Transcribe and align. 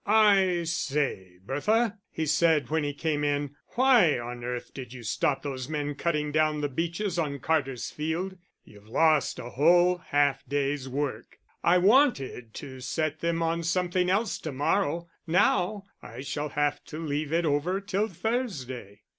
"I 0.07 0.63
say, 0.63 1.33
Bertha," 1.45 1.99
he 2.09 2.25
said, 2.25 2.71
when 2.71 2.83
he 2.83 2.91
came 2.91 3.23
in, 3.23 3.53
"why 3.75 4.17
on 4.17 4.43
earth 4.43 4.73
did 4.73 4.93
you 4.93 5.03
stop 5.03 5.43
those 5.43 5.69
men 5.69 5.93
cutting 5.93 6.31
down 6.31 6.61
the 6.61 6.69
beeches 6.69 7.19
on 7.19 7.37
Carter's 7.37 7.91
field? 7.91 8.35
You've 8.65 8.87
lost 8.87 9.37
a 9.37 9.51
whole 9.51 9.99
half 9.99 10.43
day's 10.47 10.89
work. 10.89 11.37
I 11.63 11.77
wanted 11.77 12.55
to 12.55 12.79
set 12.79 13.19
them 13.19 13.43
on 13.43 13.61
something 13.61 14.09
else 14.09 14.39
to 14.39 14.51
morrow, 14.51 15.07
now 15.27 15.83
I 16.01 16.21
shall 16.21 16.49
have 16.49 16.83
to 16.85 16.97
leave 16.97 17.31
it 17.31 17.45
over 17.45 17.79
till 17.79 18.07
Thursday." 18.07 19.01